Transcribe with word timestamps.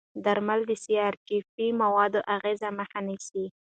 درمل 0.25 0.59
د 0.69 0.71
سی 0.83 0.93
ار 1.07 1.15
جي 1.27 1.39
پي 1.53 1.67
موادو 1.81 2.19
اغېزې 2.35 2.69
مخه 2.79 2.99
نیسي. 3.07 3.45